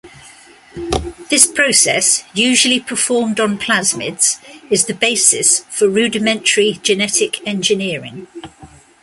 [1.29, 4.39] This process, usually performed on plasmids,
[4.71, 8.25] is the basis for rudimentary genetic engineering.